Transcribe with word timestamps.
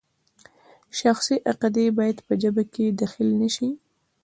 شخصي 0.99 1.35
عقیدې 1.51 1.85
باید 1.97 2.17
په 2.27 2.33
ژبه 2.41 2.63
کې 2.73 2.85
دخیل 3.01 3.29
نشي. 3.41 3.69